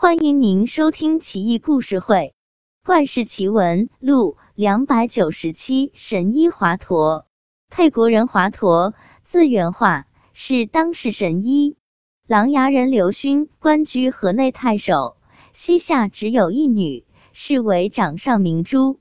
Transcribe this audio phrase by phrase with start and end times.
[0.00, 2.32] 欢迎您收听《奇异故事会·
[2.86, 5.90] 怪事奇闻录》两百九十七。
[5.92, 7.24] 神医华佗，
[7.68, 11.76] 沛国人华佗，字元化，是当世神医。
[12.28, 15.16] 琅琊人刘勋官居河内太守，
[15.52, 19.00] 膝下只有一女，是为掌上明珠。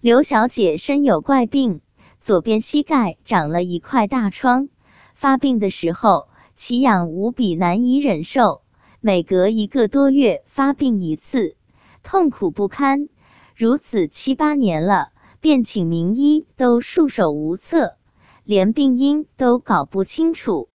[0.00, 1.82] 刘小姐身有怪病，
[2.20, 4.70] 左边膝盖长了一块大疮，
[5.14, 8.62] 发病的时候奇痒无比，难以忍受。
[9.00, 11.54] 每隔一个多月发病一次，
[12.02, 13.08] 痛苦不堪，
[13.54, 17.96] 如此七八年了，便请名医都束手无策，
[18.42, 20.68] 连病因都搞不清楚。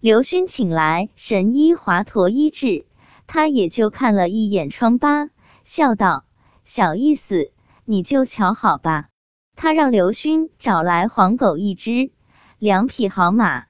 [0.00, 2.84] 刘勋请来神医华佗医治，
[3.28, 5.30] 他也就看了一眼疮疤，
[5.62, 6.24] 笑道
[6.64, 7.52] ：“小意思，
[7.84, 9.06] 你就瞧好吧。”
[9.54, 12.10] 他让刘勋找来黄狗一只，
[12.58, 13.66] 两匹好马，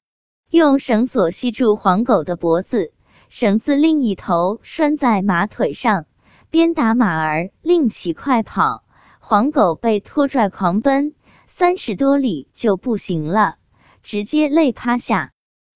[0.49, 2.91] 用绳索系住黄狗的脖子。
[3.29, 6.07] 绳子另一头拴在马腿上，
[6.49, 8.83] 鞭打马儿，令其快跑。
[9.19, 11.13] 黄狗被拖拽狂奔，
[11.45, 13.57] 三十多里就不行了，
[14.01, 15.31] 直接累趴下。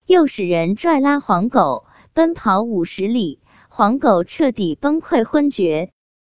[0.08, 5.92] 又使人拽拉黄狗，奔跑五十里，黄狗彻底崩溃昏厥。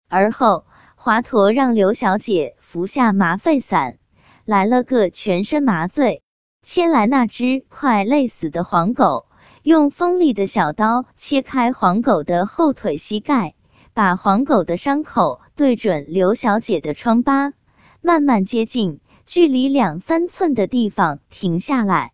[0.09, 0.65] 而后
[0.97, 3.99] 华佗让刘小姐服下麻沸散，
[4.47, 6.23] 来了个全身麻醉，
[6.63, 9.27] 牵来那只快累死的黄狗。
[9.63, 13.55] 用锋利的小刀切开黄狗的后腿膝盖，
[13.93, 17.53] 把黄狗的伤口对准刘小姐的疮疤，
[18.01, 22.13] 慢慢接近，距离两三寸的地方停下来。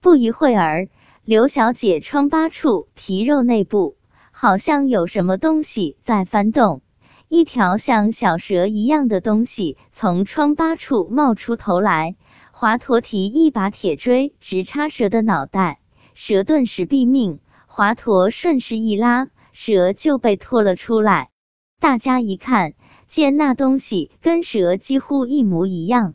[0.00, 0.88] 不一会儿，
[1.24, 3.96] 刘小姐疮疤处皮肉内部
[4.32, 6.82] 好像有什么东西在翻动，
[7.28, 12.16] 一条像小蛇一样的东西从疮疤处冒出头来。
[12.50, 15.78] 华佗提一把铁锥，直插蛇的脑袋。
[16.20, 17.38] 蛇顿时毙命，
[17.68, 21.30] 华佗顺势一拉，蛇就被拖了出来。
[21.78, 22.74] 大家一看，
[23.06, 26.14] 见那东西跟蛇几乎一模一样，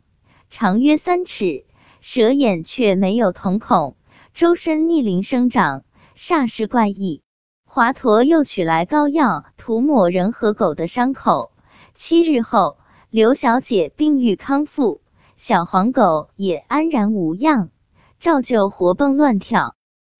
[0.50, 1.64] 长约三尺，
[2.02, 3.96] 蛇眼却没有瞳孔，
[4.34, 7.22] 周身逆鳞生长，煞是怪异。
[7.64, 11.50] 华佗又取来膏药涂抹人和狗的伤口。
[11.94, 12.76] 七日后，
[13.08, 15.00] 刘小姐病愈康复，
[15.38, 17.70] 小黄狗也安然无恙，
[18.20, 19.74] 照旧活蹦乱跳。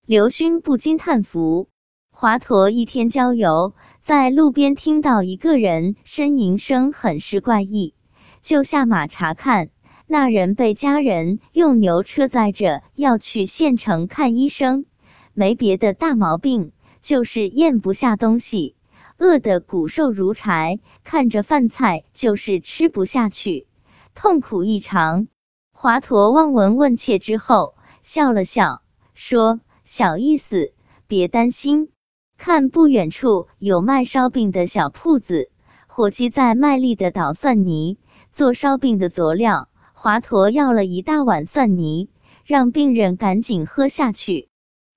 [0.07, 1.71] 刘勋不禁叹服。
[2.11, 7.95] 华佗一天郊游，在路边听到一个人呻吟声很是怪异，
[8.43, 9.71] 就下马查看。
[10.07, 14.85] 那人被家人用牛车载着要去县城看医生，
[15.33, 18.77] 没别的大毛病，就是咽不下东西，
[19.17, 23.67] 饿得骨瘦如柴，看着饭菜就是吃不下去，
[24.15, 25.29] 痛苦异常。
[25.73, 28.83] 华佗望闻问切之后，笑了笑，
[29.15, 29.61] 说。
[29.85, 30.73] 小意思，
[31.07, 31.91] 别担心。
[32.37, 35.51] 看不远处有卖烧饼的小铺子，
[35.87, 37.99] 伙计在卖力的捣蒜泥，
[38.31, 39.69] 做烧饼的佐料。
[39.93, 42.11] 华佗要了一大碗蒜泥，
[42.45, 44.49] 让病人赶紧喝下去。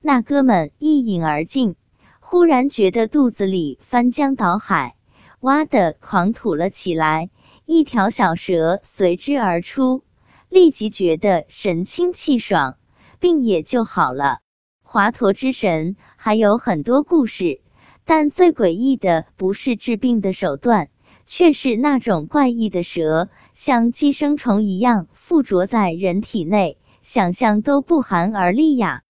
[0.02, 1.76] 那哥们一饮而尽，
[2.20, 4.96] 忽然觉得肚子里翻江倒海，
[5.40, 7.30] 哇的狂吐了起来，
[7.66, 10.04] 一条小蛇随之而出，
[10.50, 12.78] 立即觉得神清气爽，
[13.20, 14.40] 病也就好了。
[14.90, 17.60] 华佗之神还有很多故事，
[18.06, 20.88] 但最诡异的不是治病的手段，
[21.26, 29.02] 却是那种怪异的蛇，像寄生虫一样附着在人体内，想象都不寒而栗呀。